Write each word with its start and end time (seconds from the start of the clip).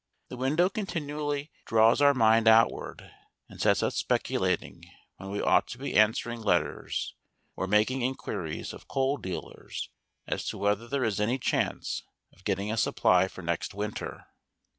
This 0.29 0.37
window 0.39 0.67
continually 0.67 1.51
draws 1.67 2.01
our 2.01 2.15
mind 2.15 2.47
outward 2.47 3.11
and 3.47 3.61
sets 3.61 3.83
us 3.83 3.95
speculating, 3.97 4.83
when 5.17 5.29
we 5.29 5.39
ought 5.39 5.67
to 5.67 5.77
be 5.77 5.93
answering 5.93 6.41
letters 6.41 7.13
or 7.55 7.67
making 7.67 8.01
inquiries 8.01 8.73
of 8.73 8.87
coal 8.87 9.17
dealers 9.17 9.89
as 10.25 10.43
to 10.47 10.57
whether 10.57 10.87
there 10.87 11.03
is 11.03 11.21
any 11.21 11.37
chance 11.37 12.01
of 12.33 12.43
getting 12.45 12.71
a 12.71 12.77
supply 12.77 13.27
for 13.27 13.43
next 13.43 13.75
winter. 13.75 14.25